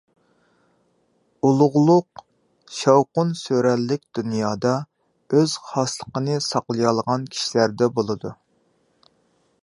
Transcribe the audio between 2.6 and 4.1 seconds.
شاۋقۇن-سۈرەنلىك